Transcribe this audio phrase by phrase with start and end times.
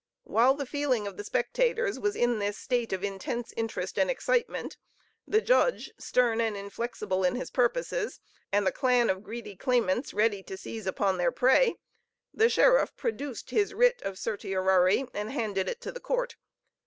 [0.23, 4.77] While the feeling of the spectators was in this state of intense interest and excitement,
[5.27, 8.19] the judge, stern and inflexible in his purposes,
[8.51, 11.75] and the clan of greedy claimants ready to seize upon their prey,
[12.33, 16.35] the sheriff produced his writ of certiorari and handed it to the court.